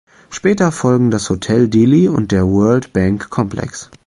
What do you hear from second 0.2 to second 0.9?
Später